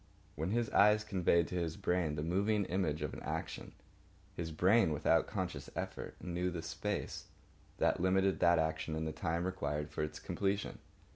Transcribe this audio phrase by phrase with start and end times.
[0.33, 3.73] When his eyes conveyed to his brain the moving image of an action,
[4.35, 7.25] his brain without conscious effort, knew the space
[7.77, 10.79] that limited that action and the time required for its completion.